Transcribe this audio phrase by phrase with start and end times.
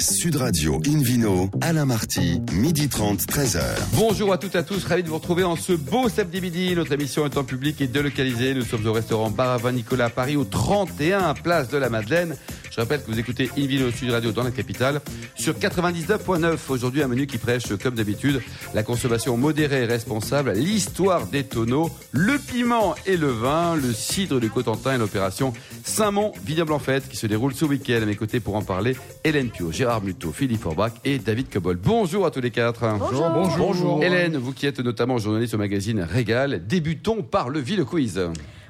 [0.00, 3.60] Sud Radio Invino, Alain Marty, midi 30, 13h.
[3.94, 6.74] Bonjour à toutes et à tous, ravi de vous retrouver en ce beau samedi midi.
[6.76, 8.54] Notre émission est en public et délocalisée.
[8.54, 12.36] Nous sommes au restaurant Bar Nicolas à Paris, au 31 Place de la Madeleine.
[12.78, 15.00] Je rappelle que vous écoutez Invino Sud Radio dans la capitale
[15.34, 16.58] sur 99.9.
[16.68, 18.40] Aujourd'hui, un menu qui prêche, comme d'habitude,
[18.72, 24.38] la consommation modérée et responsable, l'histoire des tonneaux, le piment et le vin, le cidre
[24.38, 25.52] du Cotentin et l'opération
[25.82, 27.98] Saint-Mont Vignoble en fête qui se déroule ce week-end.
[28.00, 31.78] À mes côtés pour en parler, Hélène Pio, Gérard Muto, Philippe Forbach et David Cobol.
[31.82, 32.82] Bonjour à tous les quatre.
[32.96, 33.28] Bonjour.
[33.30, 33.56] Bonjour.
[33.58, 34.04] Bonjour.
[34.04, 38.20] Hélène, vous qui êtes notamment journaliste au magazine Régal, débutons par le Ville Quiz.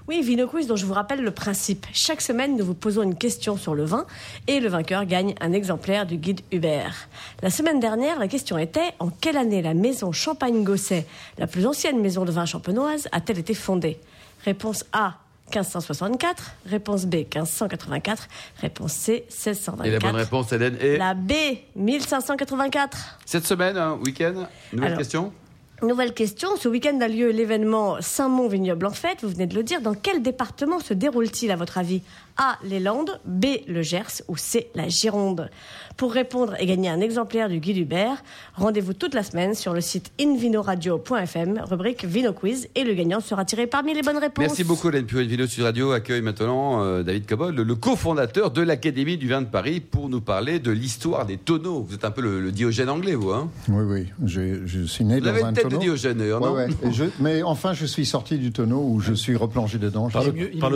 [0.08, 1.86] Oui, Vino Quiz, dont je vous rappelle le principe.
[1.92, 4.06] Chaque semaine, nous vous posons une question sur le vin
[4.46, 7.08] et le vainqueur gagne un exemplaire du guide Hubert.
[7.42, 12.00] La semaine dernière, la question était en quelle année la maison Champagne-Gosset, la plus ancienne
[12.00, 14.00] maison de vin champenoise, a-t-elle été fondée?
[14.46, 15.18] Réponse A.
[15.48, 18.28] 1564, réponse B 1584,
[18.60, 19.86] réponse C 1624.
[19.86, 21.32] Et la bonne réponse, Hélène, est La B
[21.74, 23.18] 1584.
[23.24, 25.32] Cette semaine, un week-end, nouvelle Alors, question
[25.80, 26.56] Nouvelle question.
[26.56, 29.18] Ce week-end a lieu l'événement Saint-Mont-Vignoble en fête.
[29.22, 29.80] Vous venez de le dire.
[29.80, 32.02] Dans quel département se déroule-t-il à votre avis?
[32.38, 32.56] A.
[32.64, 33.46] Les Landes, B.
[33.66, 34.68] Le Gers ou C.
[34.74, 35.50] La Gironde
[35.96, 38.22] Pour répondre et gagner un exemplaire du guide Hubert,
[38.54, 43.44] rendez-vous toute la semaine sur le site invinoradio.fm, rubrique Vino Quiz, et le gagnant sera
[43.44, 44.38] tiré parmi les bonnes réponses.
[44.46, 45.18] Merci beaucoup, Hélène Pio.
[45.18, 49.42] Vidéo Sud Radio accueille maintenant euh, David Cobol, le, le cofondateur de l'Académie du vin
[49.42, 51.82] de Paris, pour nous parler de l'histoire des tonneaux.
[51.88, 53.50] Vous êtes un peu le, le Diogène anglais, vous, hein?
[53.68, 54.06] Oui, oui.
[54.24, 55.78] Je, je suis né Vous dans avez un tête tonneau.
[55.78, 56.88] de Diogène, d'ailleurs, non Ouais, ouais.
[56.88, 60.08] Et je- mais enfin, je suis sorti du tonneau où je suis replongé dedans.
[60.08, 60.30] Par le,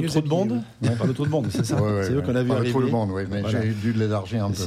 [0.07, 0.63] trou de monde?
[0.99, 2.69] Par le trou de monde, c'est ça Ouais, C'est eux qu'on a vu Par le
[2.71, 2.91] arriver.
[2.91, 3.63] monde, oui, mais Voilà.
[3.63, 4.65] j'ai dû l'élargir un peu.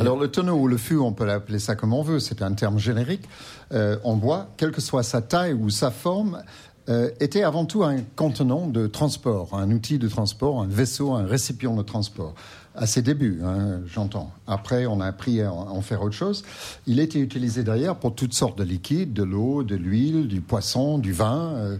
[0.00, 2.52] Alors le tonneau ou le fût, on peut l'appeler ça comme on veut, c'est un
[2.52, 3.28] terme générique.
[3.72, 6.42] Euh, en bois, quelle que soit sa taille ou sa forme,
[6.88, 11.24] euh, était avant tout un contenant de transport, un outil de transport, un vaisseau, un
[11.24, 12.34] récipient de transport.
[12.76, 14.32] À ses débuts, hein, j'entends.
[14.48, 16.42] Après, on a appris à en faire autre chose.
[16.88, 20.98] Il était utilisé d'ailleurs pour toutes sortes de liquides, de l'eau, de l'huile, du poisson,
[20.98, 21.52] du vin.
[21.54, 21.76] euh,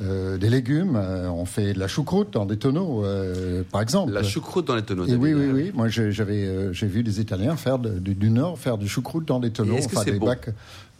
[0.00, 4.12] euh, des légumes, Euh, on fait de la choucroute dans des tonneaux, euh, par exemple.
[4.12, 5.06] La choucroute dans les tonneaux.
[5.06, 5.72] Et oui, oui, oui.
[5.74, 9.26] Moi, j'ai- j'avais, euh, j'ai vu des Italiens faire de- du Nord faire du choucroute
[9.26, 10.50] dans des tonneaux, Et est-ce que enfin c'est des bon bacs.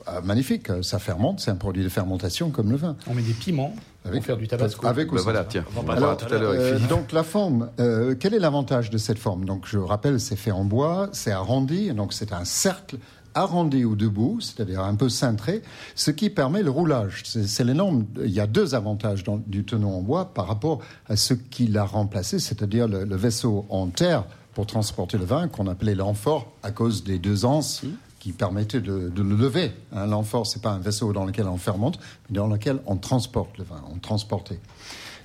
[0.06, 2.96] Ah, magnifique, ça fermente, c'est un produit de fermentation comme le vin.
[3.06, 4.86] On met des piments pour Avec- faire du tabasco.
[4.86, 5.24] Avec ou Bah sans.
[5.24, 8.38] voilà, tiens, on va Alors, tout à l'heure euh, donc la forme, euh, quel est
[8.38, 9.44] l'avantage de cette forme?
[9.44, 12.96] Donc je rappelle, c'est fait en bois, c'est arrondi, donc c'est un cercle
[13.34, 15.62] arrondi ou debout, c'est-à-dire un peu cintré,
[15.94, 17.22] ce qui permet le roulage.
[17.24, 18.04] C'est l'énorme.
[18.24, 21.66] Il y a deux avantages dans- du tonneau en bois par rapport à ce qui
[21.66, 24.24] l'a remplacé, c'est-à-dire le, le vaisseau en terre
[24.54, 27.82] pour transporter le vin qu'on appelait l'amphore à cause des deux anses.
[28.18, 29.72] qui permettaient de, de le lever.
[29.94, 31.98] Hein, L'amphore, c'est pas un vaisseau dans lequel on fermente,
[32.28, 34.60] mais dans lequel on transporte le vin, on transportait.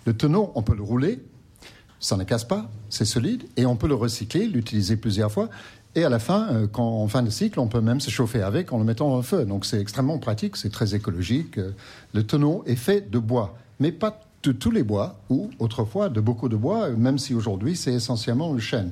[0.05, 1.19] Le tonneau, on peut le rouler,
[1.99, 5.49] ça ne casse pas, c'est solide, et on peut le recycler, l'utiliser plusieurs fois.
[5.95, 8.41] Et à la fin, euh, quand, en fin de cycle, on peut même se chauffer
[8.41, 9.45] avec en le mettant au feu.
[9.45, 11.57] Donc c'est extrêmement pratique, c'est très écologique.
[11.57, 11.71] Euh,
[12.13, 16.19] Le tonneau est fait de bois, mais pas de tous les bois, ou autrefois de
[16.19, 18.91] beaucoup de bois, même si aujourd'hui c'est essentiellement le chêne.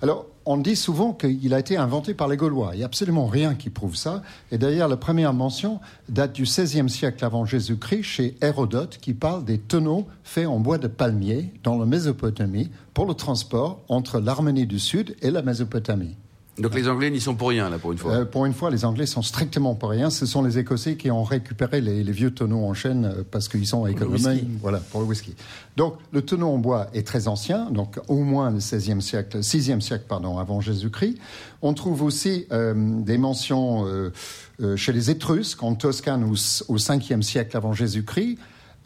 [0.00, 2.70] Alors, on dit souvent qu'il a été inventé par les Gaulois.
[2.72, 4.22] Il n'y a absolument rien qui prouve ça.
[4.50, 9.44] Et d'ailleurs, la première mention date du XVIe siècle avant Jésus-Christ chez Hérodote, qui parle
[9.44, 14.66] des tonneaux faits en bois de palmier dans la Mésopotamie pour le transport entre l'Arménie
[14.66, 16.16] du Sud et la Mésopotamie.
[16.58, 18.12] Donc les Anglais n'y sont pour rien, là, pour une fois.
[18.12, 20.10] Euh, pour une fois, les Anglais sont strictement pas rien.
[20.10, 23.48] Ce sont les Écossais qui ont récupéré les, les vieux tonneaux en chêne euh, parce
[23.48, 24.26] qu'ils sont économiques.
[24.26, 24.48] whisky.
[24.60, 25.34] Voilà, pour le whisky.
[25.78, 29.80] Donc, le tonneau en bois est très ancien, donc au moins le 16e siècle, 6e
[29.80, 31.18] siècle, pardon, avant Jésus-Christ.
[31.62, 34.12] On trouve aussi euh, des mentions euh,
[34.60, 38.38] euh, chez les Étrusques, en Toscane, au, au 5e siècle avant Jésus-Christ.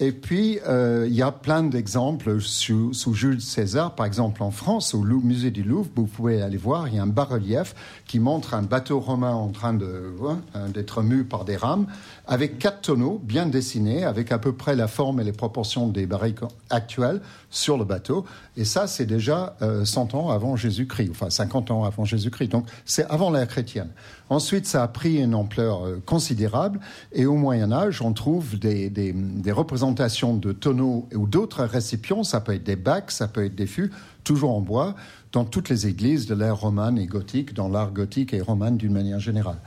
[0.02, 4.94] Et puis, euh, il y a plein d'exemples sous, Jules César, par exemple en France,
[4.94, 7.76] au musée du Louvre, vous pouvez aller voir, il y a un bas-relief
[8.08, 11.86] qui montre un bateau romain en train hein, d'être mu par des rames,
[12.26, 16.06] avec quatre tonneaux bien dessinés, avec à peu près la forme et les proportions des
[16.06, 16.38] barriques
[16.70, 18.24] actuelles sur le bateau.
[18.56, 22.48] Et ça, c'est déjà euh, 100 ans avant Jésus-Christ, enfin 50 ans avant Jésus-Christ.
[22.48, 23.90] Donc, c'est avant l'ère chrétienne.
[24.30, 26.78] Ensuite, ça a pris une ampleur euh, considérable.
[27.12, 32.22] Et au Moyen Âge, on trouve des, des, des représentations de tonneaux ou d'autres récipients.
[32.22, 33.90] Ça peut être des bacs, ça peut être des fûts,
[34.22, 34.94] toujours en bois,
[35.32, 38.92] dans toutes les églises de l'ère romane et gothique, dans l'art gothique et romane d'une
[38.92, 39.58] manière générale.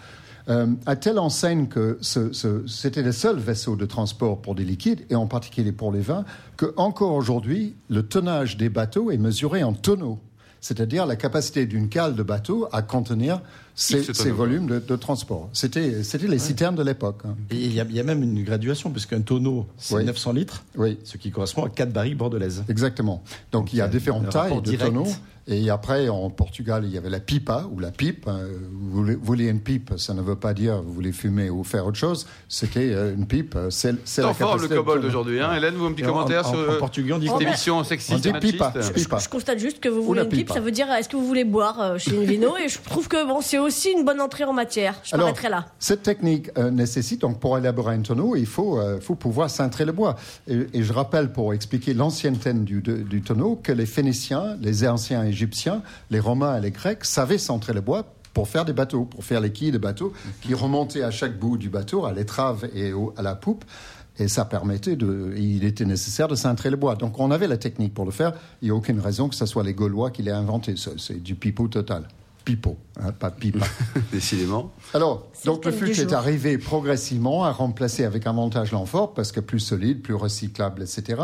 [0.47, 4.63] Euh, à telle enseigne que ce- ce- c'était le seul vaisseau de transport pour des
[4.63, 6.23] liquides, et en particulier pour les vins,
[6.55, 10.19] que encore aujourd'hui, le tonnage des bateaux est mesuré en tonneaux.
[10.61, 13.39] C'est-à-dire la capacité d'une cale de bateau à contenir
[13.75, 13.99] ces,
[14.31, 15.49] volumes de, de transport.
[15.53, 17.21] C'était c'était les citernes de l'époque.
[17.25, 17.35] hein.
[17.51, 20.05] Et il y, a, il y a même une graduation, puisqu'un tonneau, c'est Oui.
[20.05, 20.97] 900 litres, Oui.
[21.03, 22.63] ce qui correspond à 4 barriques bordelaises.
[22.69, 23.21] Exactement.
[23.51, 24.85] Donc il y a il y a différentes le tailles de direct.
[24.93, 25.07] tonneaux
[25.47, 28.27] Et après, en Portugal, il y avait la pipa ou la pipe.
[28.27, 28.39] Hein.
[28.71, 31.99] Vous voulez une pipe, ça ne veut pas dire vous voulez fumer ou faire autre
[31.99, 32.25] chose.
[32.47, 35.39] Ce qu'est euh, une pipe, c'est la fort le cobalt d'aujourd'hui.
[35.39, 35.53] Hein.
[35.53, 38.73] Hélène, vous un petit commentaire sur en, portugais, on dit cette émission sexiste et pipa,
[38.95, 39.19] pipa.
[39.19, 41.43] Je, constate juste que vous voulez une pipe, ça veut dire est-ce que vous voulez
[41.43, 44.53] boire euh, chez Invino Et je trouve que bon, c'est aussi une bonne entrée en
[44.53, 44.95] matière.
[45.03, 45.67] Je m'arrêterai là.
[45.77, 49.91] Cette technique euh, nécessite, donc pour élaborer un tonneau, il faut, faut pouvoir cintrer le
[49.91, 50.15] bois.
[50.47, 55.81] Et, je rappelle, pour expliquer l'ancienneté du, du tonneau, que les Phéniciens, les anciens Égyptiens,
[56.09, 59.41] les Romains et les Grecs savaient centrer le bois pour faire des bateaux, pour faire
[59.41, 63.21] les quilles de bateaux qui remontaient à chaque bout du bateau, à l'étrave et à
[63.21, 63.65] la poupe.
[64.17, 65.33] Et ça permettait de.
[65.37, 66.95] Il était nécessaire de cintrer le bois.
[66.95, 68.31] Donc on avait la technique pour le faire.
[68.61, 70.75] Il n'y a aucune raison que ce soit les Gaulois qui l'aient inventé.
[70.77, 72.07] C'est du pipeau total.
[72.45, 73.65] Pipeau, hein, pas pipa.
[74.13, 74.71] Décidément.
[74.93, 79.41] Alors, donc le fut est arrivé progressivement à remplacer avec un montage l'amphore parce que
[79.41, 81.23] plus solide, plus recyclable, etc.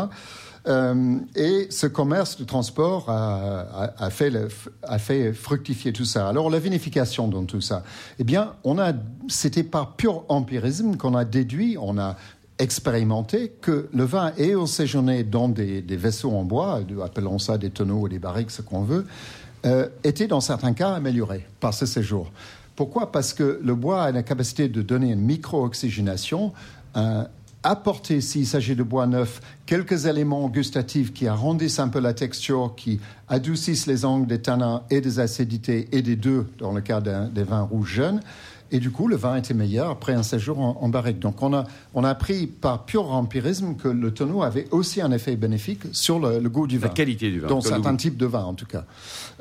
[0.68, 6.28] Euh, et ce commerce de transport a, fait fructifier tout ça.
[6.28, 7.82] Alors la vinification dans tout ça,
[8.18, 8.92] eh bien, on a,
[9.28, 12.16] c'était par pur empirisme qu'on a déduit, on a
[12.58, 17.70] expérimenté que le vin ayant séjourné dans des, des, vaisseaux en bois, appelons ça des
[17.70, 19.04] tonneaux ou des barriques, ce qu'on veut,
[19.64, 22.30] euh, était dans certains cas amélioré par ce séjour.
[22.76, 23.12] Pourquoi?
[23.12, 26.52] Parce que le bois a la capacité de donner une micro-oxygénation,
[26.94, 27.26] un,
[27.62, 32.74] apporter, s'il s'agit de bois neuf, quelques éléments gustatifs qui arrondissent un peu la texture,
[32.76, 37.00] qui adoucissent les angles des tanins et des acidités et des deux dans le cas
[37.00, 38.20] des vins rouges jeunes.
[38.74, 41.18] Et du coup, le vin était meilleur après un séjour en, barrique.
[41.18, 45.12] Donc, on a, on a appris par pur empirisme que le tonneau avait aussi un
[45.12, 46.88] effet bénéfique sur le, goût du vin.
[46.88, 47.48] La qualité du vin.
[47.48, 48.86] Dans certains types de vins, en tout cas.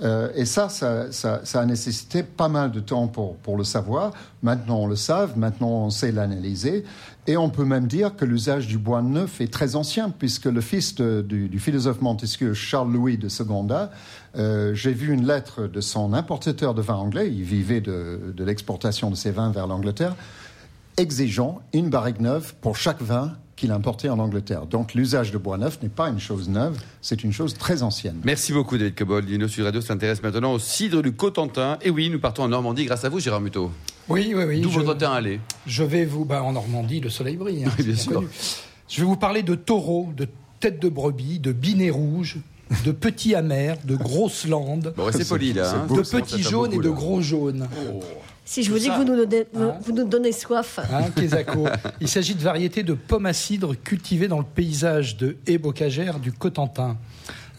[0.03, 4.11] Euh, et ça ça, ça a nécessité pas mal de temps pour, pour le savoir.
[4.43, 5.27] Maintenant, on le sait.
[5.37, 6.83] Maintenant, on sait l'analyser.
[7.27, 10.59] Et on peut même dire que l'usage du bois neuf est très ancien, puisque le
[10.59, 13.91] fils du, philosophe Montesquieu, Charles-Louis de Secondat,
[14.35, 18.43] euh, j'ai vu une lettre de son importateur de vin anglais, il vivait de, de
[18.43, 20.15] l'exportation de ses vins vers l'Angleterre,
[20.97, 24.65] exigeant une barrique neuve pour chaque vin qu'il importait en Angleterre.
[24.65, 28.19] Donc l'usage de bois neuf n'est pas une chose neuve, c'est une chose très ancienne.
[28.23, 29.23] Merci beaucoup David Cobol.
[29.23, 31.77] Lino sur Radio s'intéresse maintenant au cidre du Cotentin.
[31.83, 33.71] Et oui, nous partons en Normandie grâce à vous Gérard Muto.
[34.09, 34.61] Oui, oui, oui.
[34.61, 36.25] D'où votre temps aller Je vais vous...
[36.25, 37.65] Bah, en Normandie, le soleil brille.
[37.65, 38.23] Hein, bien sûr.
[38.89, 40.27] Je vais vous parler de taureaux, de
[40.59, 42.37] têtes de brebis, de binets rouges,
[42.83, 44.91] de petits amers, de grosses landes.
[44.97, 45.71] Bon, c'est poli là.
[45.71, 45.95] Hein.
[45.95, 47.67] de petits jaunes et de gros jaunes.
[47.87, 48.01] Oh.
[48.43, 50.79] Si je vous dis que vous nous donnez, hein vous nous donnez soif.
[50.79, 51.05] Hein,
[52.01, 56.19] Il s'agit de variétés de pommes à cidre cultivées dans le paysage de haies bocagères
[56.19, 56.97] du Cotentin.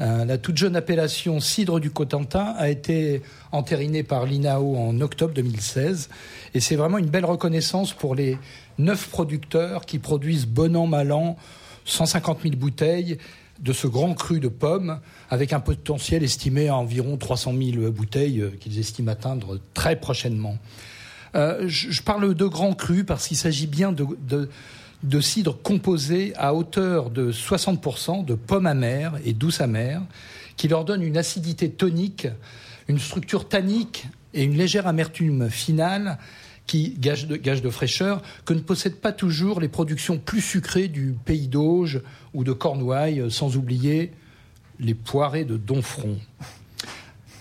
[0.01, 5.35] Euh, la toute jeune appellation cidre du Cotentin a été entérinée par l'INAO en octobre
[5.35, 6.09] 2016
[6.55, 8.39] et c'est vraiment une belle reconnaissance pour les
[8.79, 11.37] neuf producteurs qui produisent bon an, mal an
[11.85, 13.19] 150 000 bouteilles
[13.63, 14.99] de ce grand cru de pommes,
[15.31, 20.59] avec un potentiel estimé à environ 300 000 bouteilles euh, qu'ils estiment atteindre très prochainement.
[21.35, 24.07] Euh, je, parle de grand cru parce qu'il s'agit bien de,
[25.03, 30.03] de, cidre composé à hauteur de 60% de pommes amères et douces amères,
[30.57, 32.27] qui leur donne une acidité tonique,
[32.89, 36.19] une structure tannique et une légère amertume finale
[36.67, 40.89] qui gage de, gage de fraîcheur, que ne possèdent pas toujours les productions plus sucrées
[40.89, 42.01] du pays d'Auge
[42.35, 44.13] ou de Cornouailles, euh, sans oublier
[44.79, 46.19] les poirées de Donfront.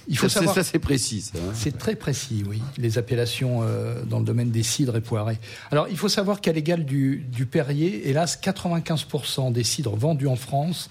[0.07, 1.31] Il faut ça, ça c'est précis.
[1.35, 1.51] Hein.
[1.53, 5.39] C'est très précis, oui, les appellations euh, dans le domaine des cidres et poirées.
[5.69, 10.35] Alors, il faut savoir qu'à l'égal du, du, Perrier, hélas, 95% des cidres vendus en
[10.35, 10.89] France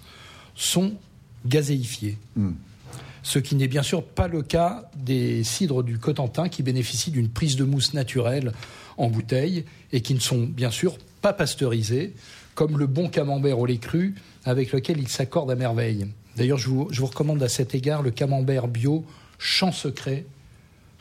[0.54, 0.94] sont
[1.44, 2.16] gazéifiés.
[2.36, 2.52] Hmm
[3.22, 7.28] ce qui n'est bien sûr pas le cas des cidres du Cotentin qui bénéficient d'une
[7.28, 8.52] prise de mousse naturelle
[8.96, 12.14] en bouteille et qui ne sont bien sûr pas pasteurisés,
[12.54, 16.06] comme le bon camembert au lait cru avec lequel ils s'accordent à merveille.
[16.36, 19.04] D'ailleurs, je vous, recommande à cet égard le camembert bio
[19.38, 20.26] Champ Secret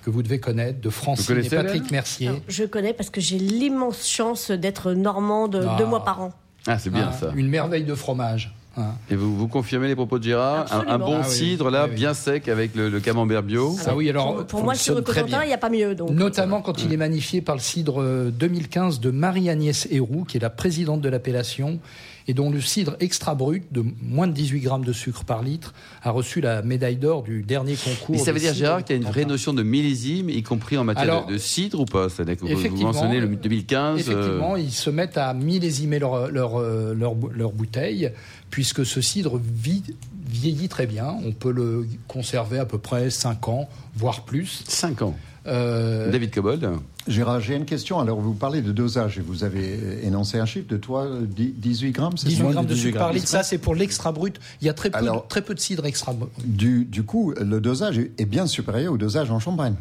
[0.04, 2.32] que vous devez connaître, de Francine et Patrick Mercier.
[2.48, 6.34] je connais parce que j'ai l'immense chance d'être normande deux mois par an.
[6.66, 7.32] Ah, c'est bien ah, ça.
[7.36, 8.54] Une merveille de fromage.
[9.10, 12.48] Et vous, vous confirmez les propos de Gérard un, bon ah cidre, là, bien sec,
[12.48, 15.58] avec le, camembert bio ah oui, alors, Pour, moi, sur le Cotentin, il n'y a
[15.58, 15.96] pas mieux.
[15.96, 16.12] Donc.
[16.12, 20.42] Notamment quand il est magnifié par le cidre 2015 euh, de Marie-Agnès Héroux, qui est
[20.42, 21.80] la présidente de l'appellation,
[22.30, 25.74] et dont le cidre extra brut de moins de 18 grammes de sucre par litre
[26.04, 28.14] a reçu la médaille d'or du dernier concours.
[28.14, 30.78] Et ça veut dire, Gérard, qu'il y a une vraie notion de millésime, y compris
[30.78, 34.00] en matière de, cidre ou pas Vous mentionnez le 2015.
[34.02, 38.12] Effectivement, ils se mettent à millésimer leur, leur, leur, leur bouteille
[38.50, 39.84] puisque ce cidre vit
[40.28, 41.16] vieillit très bien.
[41.26, 44.64] On peut le conserver à peu près 5 ans, voire plus.
[44.68, 45.16] 5 ans.
[45.48, 46.70] Euh, David Cobold.
[47.08, 48.00] Gérard, j'ai une question.
[48.00, 52.18] Alors, vous parlez de dosage et vous avez énoncé un chiffre de toi, 18 grammes,
[52.18, 53.16] c'est 18 ça grammes de 18 sucre par grammes.
[53.16, 54.40] litre, ça c'est pour l'extra brut.
[54.62, 56.30] Il y a très peu, Alors- de, très peu de cidre extra brut.
[56.46, 59.74] du, du coup, le dosage est bien supérieur au dosage en champagne.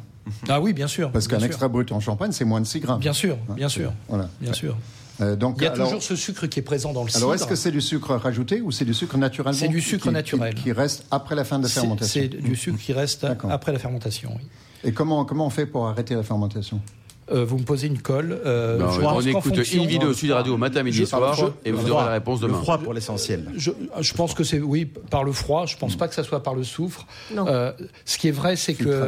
[0.48, 1.10] Ah oui, bien sûr.
[1.10, 3.00] Parce qu'un extra brut en champagne, c'est moins de 6 grammes.
[3.00, 4.30] Bien sûr, Hein, bien sûr, Voilà.
[4.40, 4.76] bien sûr.
[5.20, 7.30] Euh, donc, Il y a alors, toujours ce sucre qui est présent dans le alors,
[7.30, 7.34] cidre.
[7.34, 10.10] est-ce que c'est du sucre rajouté ou c'est du sucre naturellement C'est du sucre qui-
[10.10, 10.54] naturel.
[10.54, 13.78] Qui, reste après la fin de la fermentation C'est du sucre qui reste après la
[13.78, 14.32] fermentation.
[14.36, 14.46] oui.
[14.84, 16.80] Et comment, comment on fait pour arrêter la fermentation?
[17.30, 18.38] Euh, vous me posez une colle.
[18.46, 21.44] euh, Non, je on écoute fonction- une vidéo Sud Radio matin, midi, Je- soir, je-
[21.68, 22.58] et vous Le aurez la réponse Le demain.
[22.62, 23.44] froid pour l'essentiel.
[23.56, 23.70] Je,
[24.00, 25.66] je pense que c'est oui par le froid.
[25.66, 27.06] Je pense pas que ça soit par le soufre.
[27.34, 27.46] Non.
[27.46, 27.72] Euh,
[28.06, 29.06] ce qui est vrai, c'est que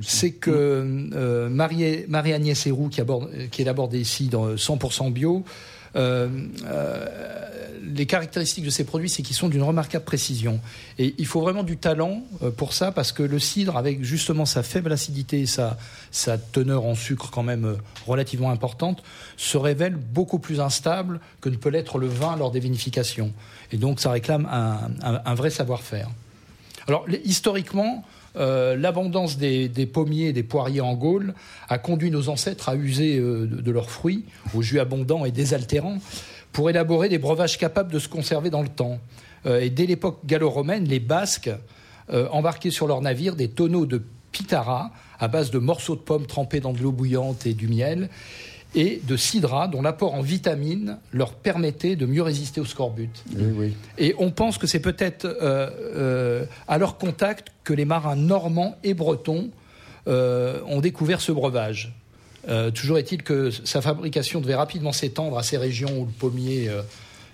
[0.00, 0.50] c'est que
[1.14, 5.44] euh, Marie, Marie-Agnès Héroux, qui, aborde, qui élabore des cidres 100% bio,
[7.94, 10.60] les caractéristiques de ces produits, c'est qu'ils sont d'une remarquable précision.
[10.98, 14.46] Et il faut vraiment du talent euh, pour ça, parce que le cidre, avec justement
[14.46, 15.76] sa faible acidité et sa,
[16.52, 17.74] teneur en sucre quand même euh,
[18.06, 19.02] relativement importante,
[19.36, 23.32] se révèle beaucoup plus instable que ne peut l'être le vin lors des vinifications.
[23.72, 26.08] Et donc ça réclame un, un- vrai savoir-faire.
[26.88, 28.04] Alors, historiquement,
[28.36, 31.34] euh, l'abondance des, pommiers et des poiriers en Gaule
[31.68, 34.24] a conduit nos ancêtres à user euh, de, leurs fruits,
[34.54, 35.98] aux jus abondants et désaltérants,
[36.52, 38.98] pour élaborer des breuvages capables de se conserver dans le temps.
[39.46, 41.50] Euh, et dès l'époque gallo-romaine, les Basques
[42.32, 46.60] embarquaient sur leurs navires des tonneaux de pitara à base de morceaux de pommes trempés
[46.60, 48.10] dans de l'eau bouillante et du miel,
[48.74, 53.10] et de cidra dont l'apport en vitamines leur permettait de mieux résister au scorbut.
[53.36, 53.74] Oui, oui.
[53.98, 58.76] Et on pense que c'est peut-être euh, euh, à leur contact que les marins normands
[58.82, 59.50] et bretons
[60.08, 61.94] euh, ont découvert ce breuvage.
[62.74, 66.68] Toujours est-il que sa fabrication devait rapidement s'étendre à ces régions où le pommier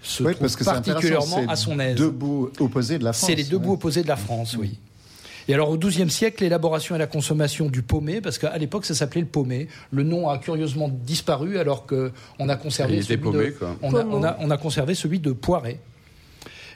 [0.02, 1.96] se Oui, trouve parce que c'est particulièrement à c'est son aise.
[1.96, 3.26] Deux bouts opposés de la France.
[3.26, 4.78] C'est les deux bouts opposés de la France, oui.
[5.48, 8.94] Et alors au XIIe siècle, l'élaboration et la consommation du pommet, parce qu'à l'époque ça
[8.94, 9.66] s'appelait le pommet.
[9.90, 13.76] Le nom a curieusement disparu alors qu'on a conservé Il était celui paumé, de, quoi.
[13.82, 14.18] on a, Pommeau.
[14.18, 15.80] on a- on a conservé celui de Poiret.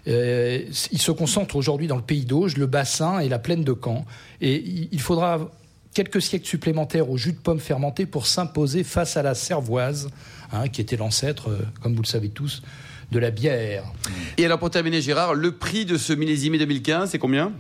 [0.08, 3.76] Euh, il se concentre aujourd'hui dans le pays d'Auge, le bassin et la plaine de
[3.80, 4.04] Caen.
[4.40, 5.50] Et il il faudra
[5.94, 10.08] quelques siècles supplémentaires au jus de pomme fermenté pour s'imposer face à la cervoise,
[10.52, 12.62] hein, qui était l'ancêtre, euh, comme vous le savez tous,
[13.12, 13.84] de la bière.
[14.38, 17.52] Et alors, pour terminer, Gérard, le prix de ce millésimé 2015, c'est combien?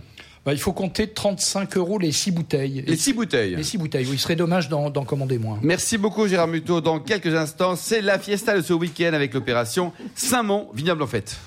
[0.44, 2.82] Bah, il faut compter 35 euros les six bouteilles.
[2.86, 3.54] Les six bouteilles.
[3.54, 4.14] Les six bouteilles, oui.
[4.14, 5.58] Il serait dommage d'en d'en commander moins.
[5.62, 6.80] Merci beaucoup Gérard Muto.
[6.80, 11.38] Dans quelques instants, c'est la fiesta de ce week-end avec l'opération Saint-Mont Vignoble en fête.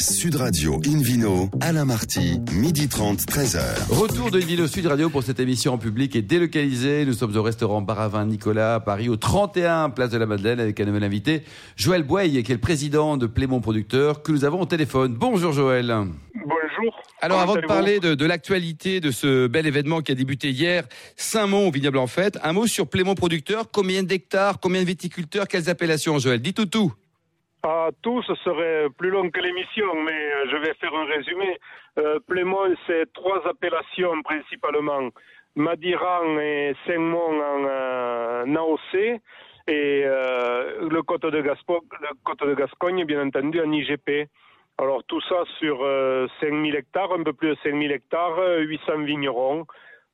[0.00, 3.60] Sud Radio Invino, Alain Marty, midi 30, 13h.
[3.90, 7.04] Retour de Ville Sud Radio pour cette émission en public et délocalisée.
[7.06, 10.80] Nous sommes au restaurant Baravin Nicolas à Paris, au 31 Place de la Madeleine, avec
[10.80, 11.44] un nouvel invité,
[11.76, 15.14] Joël Boye, qui est le président de Plémont Producteur, que nous avons au téléphone.
[15.14, 15.94] Bonjour Joël.
[16.76, 17.02] Bonjour.
[17.20, 20.50] Alors Comment avant de parler de, de l'actualité de ce bel événement qui a débuté
[20.50, 20.84] hier,
[21.16, 23.70] Saint-Mont Vignoble en fête, un mot sur Plémont Producteur.
[23.72, 26.40] Combien d'hectares, combien de viticulteurs, quelles appellations Joël?
[26.40, 26.92] Dis tout tout.
[27.62, 31.58] Ah, tout, ce serait plus long que l'émission, mais euh, je vais faire un résumé.
[31.98, 35.10] Euh, Plémont, c'est trois appellations principalement.
[35.56, 39.20] Madiran et Saint-Mont en euh, AOC
[39.66, 41.54] et euh, le, Côte de le
[42.22, 44.28] Côte de Gascogne, bien entendu, en IGP.
[44.78, 49.04] Alors tout ça sur euh, 5000 hectares, un peu plus de 5000 hectares, euh, 800
[49.04, 49.66] vignerons.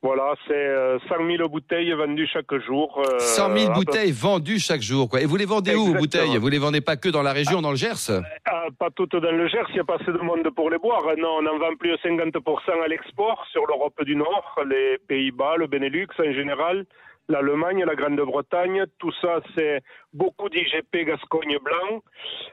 [0.02, 3.02] Voilà, c'est euh, 100 000 bouteilles vendues chaque jour.
[3.06, 5.10] euh, 100 000 à peu bouteilles vendues chaque jour.
[5.10, 5.20] Quoi.
[5.20, 6.38] Et vous les vendez où, vos bouteilles?
[6.38, 8.10] Vous les vendez pas que dans la région, dans le Gers?
[8.46, 10.78] Ah, pas toutes dans le Gers, il n'y a pas assez de monde pour les
[10.78, 11.02] boire.
[11.18, 15.56] Non, on en vend plus de 50% à l'export sur l'Europe du Nord, les Pays-Bas,
[15.58, 16.86] le Benelux en général,
[17.30, 18.84] l'Allemagne, la Grande-Bretagne.
[18.98, 19.80] Tout ça, c'est
[20.12, 22.02] beaucoup d'IGP Gascogne blanc.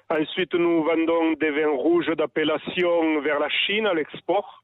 [0.09, 4.63] Ensuite, nous vendons des vins rouges d'appellation vers la Chine à l'export.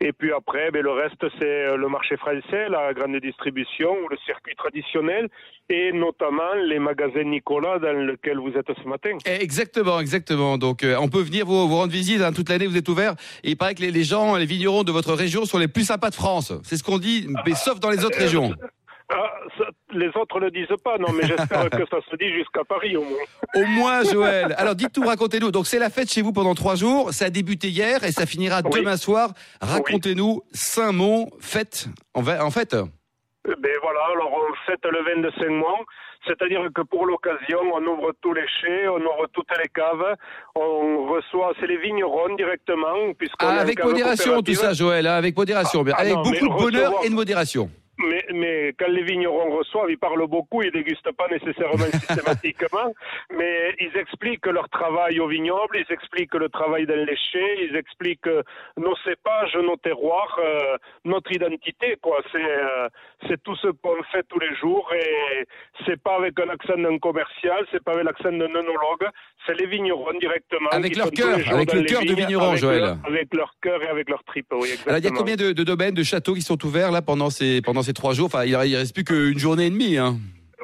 [0.00, 4.08] Et puis après, ben, le reste, c'est euh, le marché français, la grande distribution ou
[4.08, 5.28] le circuit traditionnel,
[5.70, 9.16] et notamment les magasins Nicolas dans lesquels vous êtes ce matin.
[9.24, 10.58] Eh, Exactement, exactement.
[10.58, 12.66] Donc, euh, on peut venir vous, vous rendre visite hein, toute l'année.
[12.66, 13.14] Vous êtes ouvert.
[13.44, 15.84] Et il paraît que les, les gens, les vignerons de votre région sont les plus
[15.84, 16.52] sympas de France.
[16.64, 18.52] C'est ce qu'on dit, mais sauf dans les autres régions.
[19.12, 22.32] Ah, ça, les autres ne le disent pas, non, mais j'espère que ça se dit
[22.32, 23.24] jusqu'à Paris au moins.
[23.54, 24.54] Au moins, Joël.
[24.56, 25.50] Alors, dites tout, racontez-nous.
[25.50, 27.12] Donc, c'est la fête chez vous pendant trois jours.
[27.12, 28.80] Ça a débuté hier et ça finira Oui.
[28.80, 29.30] demain soir.
[29.60, 31.86] Racontez-nous Saint-Mont fête.
[32.14, 32.74] En, en fait,
[33.46, 35.84] Eh Ben voilà, alors on fête le vin de Saint-Mont,
[36.26, 40.16] c'est-à-dire que pour l'occasion, on ouvre tous les chais, on ouvre toutes les caves,
[40.54, 45.06] on reçoit, c'est les vignerons directement, Ah, avec modération tout ça, Joël.
[45.06, 45.84] hein, avec modération.
[45.92, 47.68] Ah, avec non, beaucoup de bonheur et de modération.
[47.98, 52.92] Mais, quand les vignerons reçoivent, ils parlent beaucoup, ils dégustent pas nécessairement systématiquement,
[53.36, 58.28] mais ils expliquent leur travail au vignoble, ils expliquent le travail d'un léché, ils expliquent
[58.76, 62.20] nos cépages, nos terroirs, euh, notre identité, quoi.
[62.32, 62.88] C'est euh,
[63.28, 65.46] c'est tout ce qu'on fait tous les jours et
[65.86, 69.08] c'est pas avec un accent d'un commercial, c'est pas avec l'accent d'un œnologue,
[69.46, 70.68] c'est les vignerons directement.
[70.70, 72.96] Avec leur cœur, avec le cœur de vigneron, Joël.
[73.04, 74.88] avec leur cœur et avec leur tripe, oui, exactement.
[74.88, 77.30] Alors, il y a combien de, de, domaines, de châteaux qui sont ouverts là pendant
[77.30, 80.16] ces, pendant ces trois jours Enfin, il, il reste plus qu'une journée et demie, hein.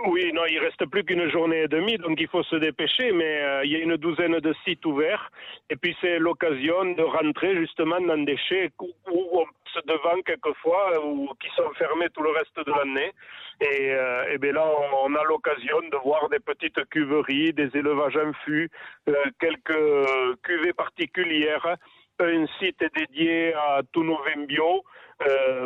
[0.06, 3.42] Oui, non, il reste plus qu'une journée et demie, donc il faut se dépêcher, mais
[3.42, 5.30] euh, il y a une douzaine de sites ouverts,
[5.68, 11.04] et puis c'est l'occasion de rentrer justement dans des chais où, on se devant quelquefois,
[11.04, 13.12] ou qui sont fermés tout le reste de l'année.
[13.60, 14.66] Et, euh, bien là,
[15.04, 18.70] on, a l'occasion de voir des petites cuveries, des élevages en fût,
[19.08, 21.76] euh, quelques cuvées particulières.
[22.20, 24.82] Un site dédié à tous nos vins bio.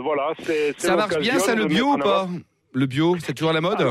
[0.02, 0.78] Voilà, c'est.
[0.80, 2.26] Ça marche bien, ça, le bio ou pas?
[2.72, 3.86] Le bio, c'est toujours à la mode?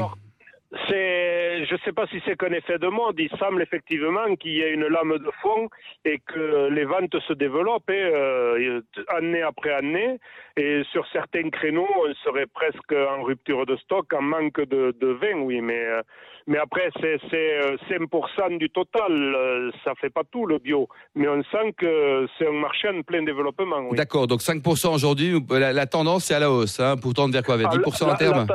[0.89, 3.19] C'est, je ne sais pas si c'est qu'un effet de mode.
[3.19, 5.69] Il semble effectivement qu'il y ait une lame de fond
[6.03, 10.17] et que les ventes se développent euh, année après année.
[10.57, 15.07] Et sur certains créneaux, on serait presque en rupture de stock, en manque de, de
[15.07, 15.61] vin, oui.
[15.61, 16.01] Mais, euh,
[16.47, 17.17] mais après, c'est,
[17.89, 19.11] 5% du total.
[19.11, 20.87] Euh, ça fait pas tout le bio.
[21.15, 23.87] Mais on sent que c'est un marché en plein développement.
[23.89, 23.97] Oui.
[23.97, 24.27] D'accord.
[24.27, 26.79] Donc 5% aujourd'hui, la, tendance est à la hausse.
[26.79, 28.47] Hein, pourtant, vers quoi Vers 10% ah, à terme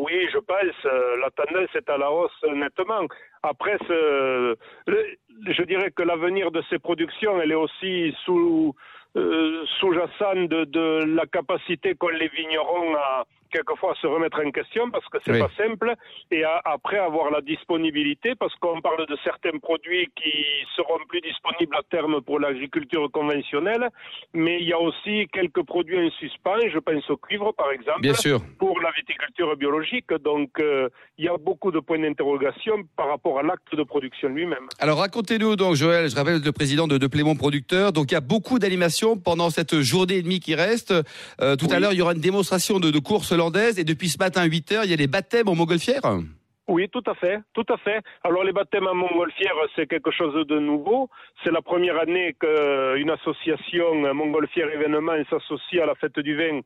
[0.00, 0.92] Oui, je pense.
[1.20, 3.06] La tendance est à la hausse nettement.
[3.42, 8.74] Après, ce, je dirais que l'avenir de ces productions, elle est aussi sous,
[9.16, 14.90] euh, sous-jacente de, de, la capacité qu'ont les vignerons à, quelquefois se remettre en question
[14.90, 15.94] parce que c'est pas simple.
[16.30, 20.32] Et après avoir la disponibilité parce qu'on parle de certains produits qui
[20.76, 23.88] seront plus disponibles à terme pour l'agriculture conventionnelle
[24.34, 26.68] mais il y a aussi quelques produits en suspens.
[26.72, 28.40] Je pense au cuivre par exemple Bien sûr.
[28.58, 30.12] pour la viticulture biologique.
[30.24, 34.28] Donc euh, il y a beaucoup de points d'interrogation par rapport à l'acte de production
[34.28, 34.66] lui-même.
[34.78, 38.16] Alors racontez-nous donc Joël, je rappelle le président de, de Plémont Producteur donc il y
[38.16, 40.94] a beaucoup d'animation pendant cette journée et demie qui reste.
[41.40, 43.32] Euh, tout à l'heure il y aura une démonstration de, de course
[43.78, 46.02] et depuis ce matin 8 heures, il y a les baptêmes en montgolfière
[46.68, 48.00] oui, tout à fait, tout à fait.
[48.22, 51.10] Alors les baptêmes en montgolfière, c'est quelque chose de nouveau.
[51.42, 56.60] C'est la première année qu'une association montgolfière événement s'associe à la fête du vin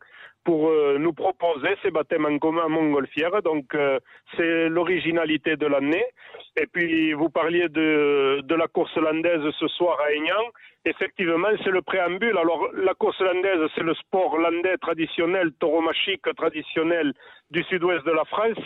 [0.47, 3.43] pour euh, nous proposer ces baptêmes en commun à montgolfière.
[3.43, 3.99] Donc euh,
[4.37, 6.07] c'est l'originalité de l'année.
[6.57, 10.45] Et puis vous parliez de, de la course landaise ce soir à Aignan.
[10.87, 12.39] Effectivement, c'est le préambule.
[12.39, 17.13] Alors, la course landaise, c'est le sport landais traditionnel, tauromachique traditionnel
[17.51, 18.65] du sud-ouest de la France.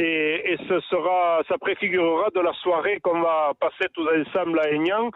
[0.00, 4.68] Et, et ce sera, ça préfigurera de la soirée qu'on va passer tous ensemble à
[4.68, 5.10] Aignan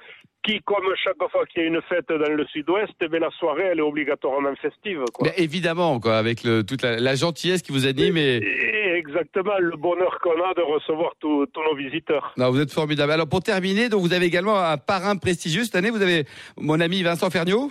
[0.45, 3.65] qui, comme chaque fois qu'il y a une fête dans le sud-ouest, eh la soirée,
[3.73, 5.03] elle est obligatoirement festive.
[5.13, 5.29] Quoi.
[5.37, 8.17] évidemment, quoi, avec le, toute la, gentillesse qui vous anime.
[8.17, 8.93] Et, et...
[8.97, 12.35] exactement, le bonheur qu'on a de recevoir tous nos visiteurs.
[12.37, 13.13] Non, vous êtes formidable.
[13.13, 15.91] Alors, pour terminer, donc, vous avez également un parrain prestigieux cette année.
[15.91, 16.25] Vous avez
[16.59, 17.71] mon ami Vincent Ferniaud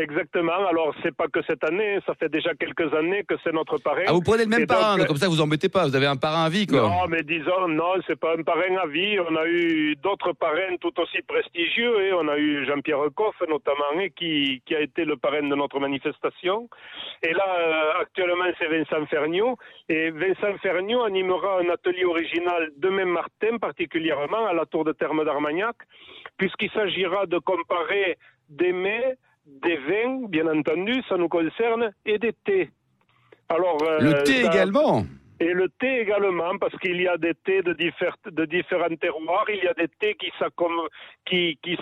[0.00, 0.66] Exactement.
[0.68, 4.04] Alors, c'est pas que cette année, ça fait déjà quelques années que c'est notre parrain.
[4.06, 6.44] Ah, vous prenez le même parrain, comme ça vous embêtez pas, vous avez un parrain
[6.44, 6.80] à vie, quoi.
[6.80, 9.18] Non, mais disons, non, c'est pas un parrain à vie.
[9.20, 14.00] On a eu d'autres parrains tout aussi prestigieux, et on a eu Jean-Pierre Coff, notamment,
[14.00, 16.68] et qui, qui a été le parrain de notre manifestation.
[17.22, 19.56] Et là, euh, actuellement, c'est Vincent Ferniaud.
[19.88, 25.24] Et Vincent Ferniaud animera un atelier original demain matin, particulièrement à la Tour de Terme
[25.24, 25.76] d'Armagnac,
[26.38, 28.16] puisqu'il s'agira de comparer
[28.48, 32.70] des mets des vins, bien entendu, ça nous concerne, et des thés.
[33.48, 35.04] Alors, euh, le thé également
[35.40, 39.64] et le thé également, parce qu'il y a des thés de, de, différents terroirs, il
[39.64, 40.90] y a des thés qui s'accommodent
[41.24, 41.78] qui, qui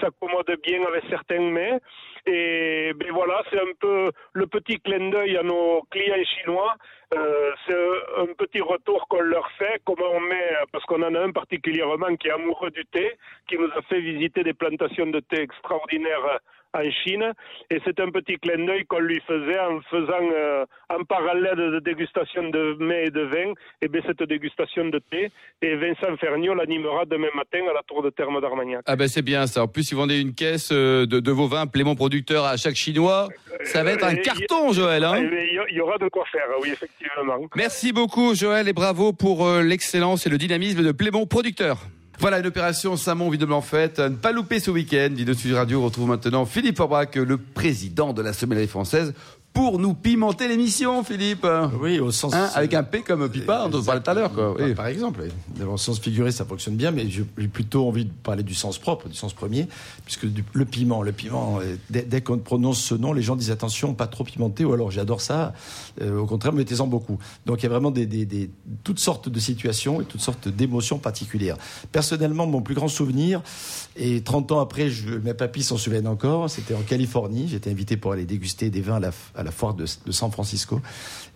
[0.62, 1.80] bien avec certains mets.
[2.24, 6.76] Et ben voilà, c'est un peu le petit clin d'œil à nos clients chinois.
[7.14, 11.20] Euh, c'est un petit retour qu'on leur fait, comment on met, parce qu'on en a
[11.20, 13.16] un particulièrement qui est amoureux du thé,
[13.48, 16.38] qui nous a fait visiter des plantations de thé extraordinaires
[16.74, 17.32] en Chine.
[17.70, 21.80] Et c'est un petit clin d'œil qu'on lui faisait en faisant euh, en parallèle de
[21.80, 23.52] dégustation de mets et de vin,
[23.82, 25.30] et bien cette dégustation de thé.
[25.62, 28.82] Et Vincent Ferniaud l'animera demain matin à la Tour de Terme d'Armagnac.
[28.86, 29.64] Ah ben c'est bien ça.
[29.64, 33.28] En plus, ils vendez une caisse euh, de, vos vins Plément Producteur à chaque Chinois.
[33.64, 35.04] Ça va être un carton, Joël.
[35.04, 35.28] Hein
[35.70, 37.38] il y aura de quoi faire, oui, effectivement.
[37.56, 41.78] Merci beaucoup, Joël, et bravo pour euh, l'excellence et le dynamisme de Plément Producteur.
[42.20, 44.00] Voilà une opération Samon évidemment faite.
[44.00, 45.10] Ne pas louper ce week-end.
[45.12, 49.14] Dino Sud Radio retrouve maintenant Philippe Forbach, le président de la Sommellerie française
[49.58, 51.44] pour nous pimenter l'émission, Philippe.
[51.80, 52.32] Oui, au sens.
[52.32, 54.32] Hein, avec un P comme pipa, dont on parlait tout à l'heure.
[54.32, 54.54] Quoi.
[54.56, 54.72] Oui.
[54.72, 55.24] Par exemple,
[55.58, 58.78] dans le sens figuré, ça fonctionne bien, mais j'ai plutôt envie de parler du sens
[58.78, 59.66] propre, du sens premier,
[60.04, 63.50] puisque le piment, le piment, euh, dès, dès qu'on prononce ce nom, les gens disent
[63.50, 65.54] attention, pas trop pimenté, ou alors j'adore ça.
[66.00, 67.18] Euh, au contraire, mettez-en beaucoup.
[67.44, 68.50] Donc il y a vraiment des, des, des,
[68.84, 71.56] toutes sortes de situations et toutes sortes d'émotions particulières.
[71.90, 73.42] Personnellement, mon plus grand souvenir,
[73.96, 77.48] et 30 ans après, je, mes papis s'en souviennent encore, c'était en Californie.
[77.48, 80.80] J'étais invité pour aller déguster des vins à la, à la foire de, San Francisco.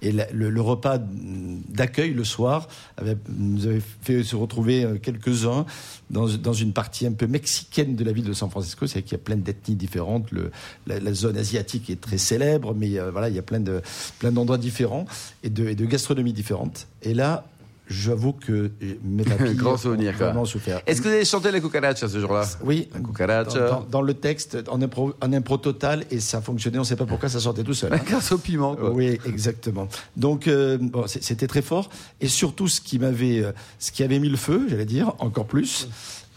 [0.00, 5.64] Et la, le, repas d'accueil le soir avait, nous avait fait se retrouver euh, quelques-uns
[6.10, 8.86] dans, dans, une partie un peu mexicaine de la ville de San Francisco.
[8.86, 10.30] C'est qu'il y a plein d'ethnies différentes.
[10.32, 10.50] Le,
[10.86, 13.80] la, la, zone asiatique est très célèbre, mais euh, voilà, il y a plein de
[14.18, 15.06] plein d'endroits différents
[15.42, 16.86] et de, et de gastronomies différentes.
[17.02, 17.44] Et là,
[17.92, 18.70] j'avoue que
[19.04, 20.80] mes papilles Grand souvenir, vraiment souffert.
[20.86, 23.58] Est-ce que vous avez chanté la cucaracha ce jour-là Oui, la cucaracha.
[23.58, 26.86] Dans, dans, dans, le texte, en impro, en impro total, et ça fonctionnait, on ne
[26.86, 27.92] sait pas pourquoi ça sortait tout seul.
[27.92, 28.00] Hein.
[28.06, 28.90] Grâce au piment, quoi.
[28.90, 29.88] Oui, exactement.
[30.16, 31.90] Donc, euh, bon, c'était très fort.
[32.20, 33.44] Et surtout, ce qui m'avait,
[33.78, 35.88] ce qui avait mis le feu, j'allais dire, encore plus,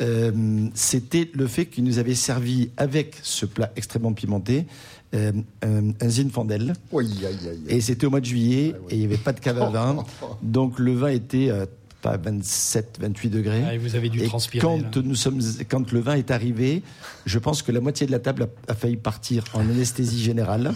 [0.01, 4.65] euh, c'était le fait qu'il nous avait servi avec ce plat extrêmement pimenté
[5.13, 6.73] euh, un, un Zinfandel.
[6.91, 7.59] Oui, aïe, aïe, aïe.
[7.67, 8.87] Et c'était au mois de juillet ah, oui.
[8.89, 10.03] et il n'y avait pas de cave à vin.
[10.41, 11.65] Donc le vin était euh,
[12.01, 13.63] pas 27, 28 degrés.
[13.65, 14.61] Ah, et vous avez dû et transpirer.
[14.61, 16.81] Quand, nous sommes, quand le vin est arrivé,
[17.25, 20.73] je pense que la moitié de la table a, a failli partir en anesthésie générale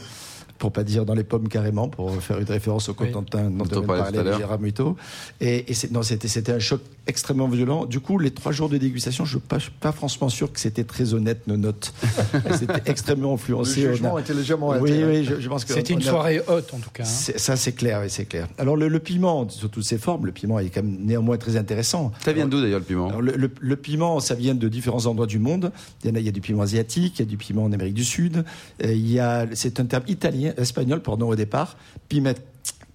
[0.59, 3.67] pour pas dire dans les pommes carrément, pour faire une référence au Cotentin oui.
[3.67, 4.97] dont on parlait Gérard Muto.
[5.39, 7.85] Et, et non, c'était c'était un choc extrêmement violent.
[7.85, 10.59] Du coup, les trois jours de dégustation, je ne suis pas, pas franchement sûr que
[10.59, 11.93] c'était très honnête nos notes.
[12.57, 13.83] c'était extrêmement influencé.
[13.83, 14.21] Le jugement a...
[14.21, 16.05] était légèrement Oui, oui, je, je pense que c'était une a...
[16.05, 17.03] soirée haute en tout cas.
[17.03, 17.33] Hein.
[17.37, 18.47] Ça, c'est clair, oui, c'est clair.
[18.57, 21.57] Alors le, le, piment, sous toutes ses formes, le piment est quand même néanmoins très
[21.57, 22.11] intéressant.
[22.23, 23.09] Ça vient d'où d'ailleurs le piment?
[23.09, 25.71] Alors, le, le, le, piment, ça vient de différents endroits du monde.
[26.03, 27.63] Il y, en a, il y a du piment asiatique, il y a du piment
[27.63, 28.45] en Amérique du Sud.
[28.83, 31.77] Euh, il y a, c'est un terme italien, espagnol, pardon au départ,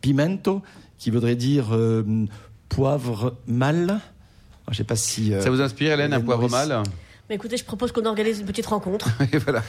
[0.01, 0.63] pimento,
[0.99, 2.03] qui voudrait dire euh,
[2.75, 4.01] poivre mal.
[4.71, 5.33] Je sais pas si.
[5.33, 6.83] Euh, Ça vous inspire, Hélène, un poivre mal
[7.29, 9.09] Mais écoutez, je propose qu'on organise une petite rencontre.
[9.33, 9.63] Et voilà.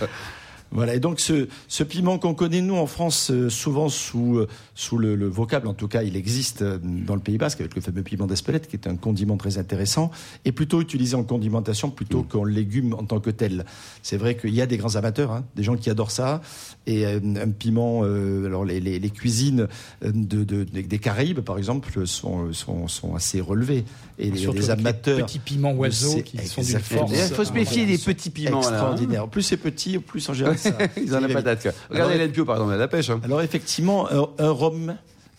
[0.71, 4.47] Voilà, et donc ce, ce piment qu'on connaît nous en France euh, souvent sous, euh,
[4.73, 7.75] sous le, le, vocable, en tout cas il existe euh, dans le Pays Basque avec
[7.75, 10.11] le fameux piment d'Espelette qui est un condiment très intéressant
[10.43, 12.27] et plutôt utilisé en condimentation plutôt mmh.
[12.27, 13.63] qu'en légume en tant que tel.
[14.01, 16.41] C'est vrai qu'il y a des grands amateurs, hein, des gens qui adorent ça
[16.87, 19.67] et euh, un piment, euh, alors les, les, les cuisines
[20.03, 23.85] de, de, des Caraïbes par exemple sont, sont, sont assez relevées
[24.17, 25.17] et les, les amateurs.
[25.17, 27.11] Les petits piments oiseaux qui sont d'une force.
[27.13, 28.61] Il faut se méfier des petits piments.
[28.69, 29.27] Là, hein.
[29.27, 30.54] Plus c'est petit, plus en général
[30.97, 31.75] Ils ont la patate.
[31.89, 33.09] Regardez Hélène Pio, par exemple, elle a la pêche.
[33.09, 33.21] Hein.
[33.23, 34.95] Alors, effectivement, un, un rhum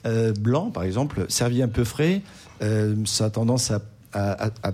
[0.06, 2.22] euh, blanc, par exemple, servi un peu frais,
[2.62, 3.80] euh, ça a tendance à,
[4.16, 4.68] à, à,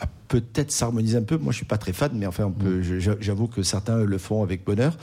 [0.00, 1.38] à peut-être s'harmoniser un peu.
[1.38, 3.16] Moi, je suis pas très fan, mais enfin, on peut, mmh.
[3.20, 4.96] j'avoue que certains le font avec bonheur.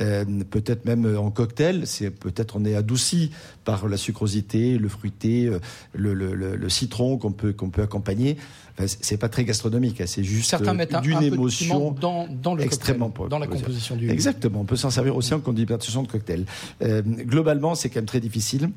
[0.00, 1.86] Euh, peut-être même en cocktail.
[1.86, 3.30] C'est peut-être on est adouci
[3.64, 5.50] par la sucrosité, le fruité,
[5.94, 8.36] le, le, le, le citron qu'on peut qu'on peut accompagner.
[8.78, 10.02] Enfin, c'est pas très gastronomique.
[10.06, 13.46] C'est juste certains mettent un, d'une un émotion dans, dans le extrêmement cocktail, dans la
[13.46, 14.10] composition du.
[14.10, 14.60] Exactement.
[14.60, 16.44] On peut s'en servir aussi en condimentation de cocktail.
[16.82, 18.68] Euh, globalement, c'est quand même très difficile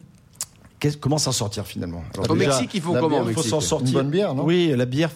[0.99, 3.89] comment s'en sortir finalement Alors, Au déjà, Mexique, il faut comment Il faut s'en sortir.
[3.89, 5.11] Une bonne bière, non Oui, la bière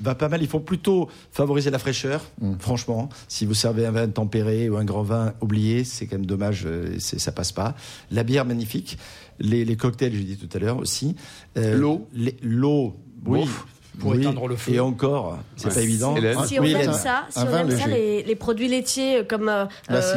[0.00, 0.42] va pas mal.
[0.42, 2.54] Il faut plutôt favoriser la fraîcheur, mm.
[2.58, 3.08] franchement.
[3.28, 6.66] Si vous servez un vin tempéré ou un grand vin oublié, c'est quand même dommage,
[6.98, 7.74] ça passe pas.
[8.10, 8.98] La bière, magnifique.
[9.38, 11.16] Les, les cocktails, j'ai dit tout à l'heure aussi.
[11.56, 12.06] Euh, l'eau
[12.42, 12.96] L'eau,
[13.26, 13.48] oui.
[13.98, 14.72] Pour oui, éteindre le feu.
[14.72, 15.74] Et encore, c'est ouais.
[15.74, 16.14] pas évident.
[16.46, 19.66] Si on oui, aime ça, si on aime ça les, les, produits laitiers comme euh,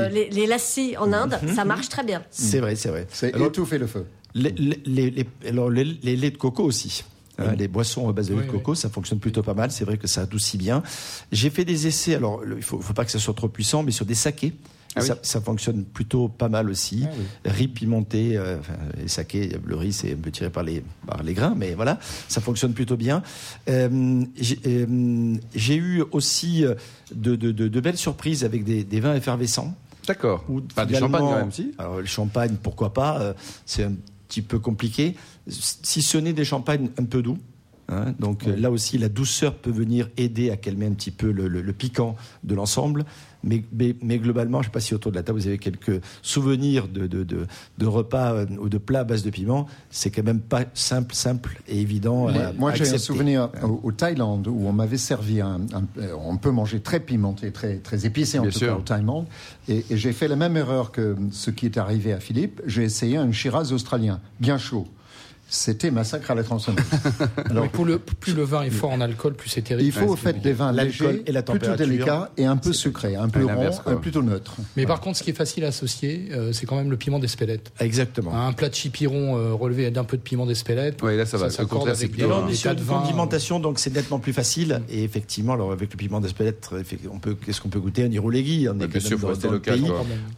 [0.09, 1.55] les, les lassis en Inde, mm -hmm.
[1.55, 2.23] ça marche très bien.
[2.29, 3.05] C'est vrai, c'est vrai.
[3.11, 4.05] C'est étouffer le feu.
[4.35, 7.03] Les, les, les, alors les, les laits de coco aussi.
[7.37, 8.77] Hein, les boissons à base de lait de coco, oui.
[8.77, 9.71] ça fonctionne plutôt pas mal.
[9.71, 10.83] C'est vrai que ça adoucit bien.
[11.31, 12.15] J'ai fait des essais.
[12.15, 14.53] Alors, il faut, faut pas que ça soit trop puissant, mais sur des sakés.
[14.97, 15.19] Ah ça, oui.
[15.23, 17.03] ça, fonctionne plutôt pas mal aussi.
[17.05, 17.51] Ah oui.
[17.51, 21.21] Riz pimenté, euh, enfin, les sakés, le riz c'est un peu tiré par les, par
[21.21, 23.21] les grains, mais voilà, ça fonctionne plutôt bien.
[23.67, 26.63] Euh, J'ai euh, eu aussi
[27.13, 29.75] de, de, de, de, belles surprises avec des, des vins effervescents.
[30.07, 30.45] D'accord.
[30.71, 31.71] Enfin, du champagne quand même, si.
[31.77, 33.33] Alors, le champagne, pourquoi pas euh,
[33.65, 33.93] C'est un
[34.27, 35.15] petit peu compliqué.
[35.47, 37.37] Si ce n'est des champagnes un peu doux,
[37.87, 38.59] Hein, donc oui.
[38.59, 41.73] là aussi, la douceur peut venir aider à calmer un petit peu le, le, le
[41.73, 43.05] piquant de l'ensemble.
[43.43, 45.59] Mais, mais, mais, globalement, je ne sais pas si autour de la table vous avez
[45.59, 47.45] quelques souvenirs de, de, de,
[47.77, 49.67] de repas euh, ou de plats à base de piment.
[49.91, 52.27] C'est quand même pas simple, simple et évident.
[52.27, 55.83] À, moi, j'ai un souvenir au, au, Thaïlande où on m'avait servi un, un,
[56.17, 58.67] On peut manger très pimenté, très, très épicé en Bien tout sûr.
[58.69, 59.27] cas au Thaïlande.
[59.67, 62.63] Et, et j'ai fait la même erreur que ce qui est arrivé à Philippe.
[62.65, 64.87] J'ai essayé un Shiraz australien, bien chaud.
[65.47, 66.83] C'était massacre à la tronçonneuse.
[67.49, 69.85] Alors, pour le, plus le vin est fort en alcool, plus c'est terrible.
[69.87, 73.15] Il faut au fait des vins légers, et la plutôt délicats et un peu sucrés,
[73.15, 74.55] un peu rond, euh, plutôt neutre.
[74.75, 77.19] Mais par contre, ce qui est facile à associer, euh, c'est quand même le piment
[77.19, 77.71] d'Espelette.
[77.79, 78.33] Exactement.
[78.35, 80.99] Un plat de chipiron euh, relevé d'un peu de piment d'Espelette.
[81.03, 81.47] Oui, là, ça va.
[81.47, 82.27] Au s'accorde contraire, c'est avec plus des,
[82.75, 82.99] de vins.
[83.01, 84.81] condimentation, donc c'est nettement plus facile.
[84.89, 88.03] Et effectivement, alors avec le piment d'Espelette, effe- on peut, qu'est-ce qu'on peut goûter?
[88.03, 89.85] Un Irouléguy, on est bien sûr, dans- le pays.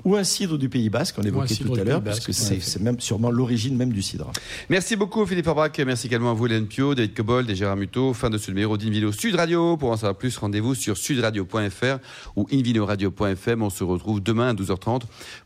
[0.04, 2.60] Ou un cidre du Pays Basque, on évoquait tout à l'heure, tout à c'est fait.
[2.60, 4.32] c'est même sûrement l'origine même du cidre.
[4.70, 8.14] Merci beaucoup Philippe Aubrac, merci également à vous Hélène Pio, David Cobold et Gérard Muto.
[8.14, 9.78] Fin de ce numéro d'Invino Sud Radio.
[9.78, 11.98] Pour en savoir plus, rendez-vous sur sudradio.fr
[12.36, 13.62] ou invinoradio.fm.
[13.62, 15.02] On se retrouve demain à 12h30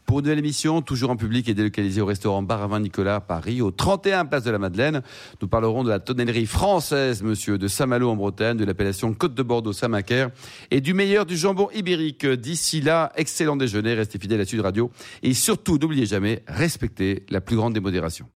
[0.06, 3.16] pour une nouvelle émission, toujours en public et délocalisée au restaurant Bar à Vin Nicolas
[3.16, 5.02] à Paris, au 31 Place de la Madeleine.
[5.42, 9.44] Nous parlerons de la tonnellerie française, monsieur, de Saint-Malo en Bretagne, de l'appellation Côte de
[9.44, 10.30] Bordeaux Saint-Macaire
[10.70, 12.26] et du meilleur du jambon ibérique.
[12.26, 14.92] D'ici là, excellent déjeuner, restez fidèles à Sud Radio
[15.24, 18.28] et surtout, n'oubliez jamais, respectez la plus grande des modérations.